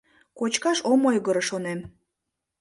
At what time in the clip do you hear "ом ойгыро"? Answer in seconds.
0.91-1.41